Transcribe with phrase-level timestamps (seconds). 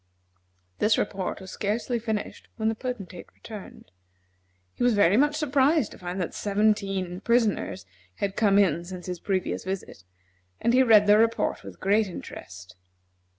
[0.79, 3.91] This report was scarcely finished when the Potentate returned.
[4.73, 7.85] He was very much surprised to find that seventeen prisoners
[8.15, 10.03] had come in since his previous visit,
[10.59, 12.75] and he read the report with interest.